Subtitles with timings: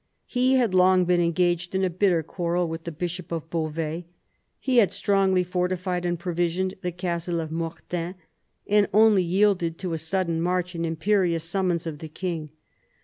[0.25, 4.07] He had long been engaged in a bitter quarrel with the bishop of Beauvais,
[4.59, 8.15] he had strongly fortified and pro visioned the castle of Mortain,
[8.65, 12.49] and only yielded to a sudden march and imperious summons of the king.